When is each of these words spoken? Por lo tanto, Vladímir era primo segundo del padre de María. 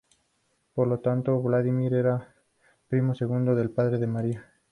Por 0.73 0.87
lo 0.87 0.99
tanto, 1.01 1.39
Vladímir 1.43 1.93
era 1.93 2.33
primo 2.87 3.13
segundo 3.13 3.53
del 3.53 3.69
padre 3.69 3.99
de 3.99 4.07
María. 4.07 4.43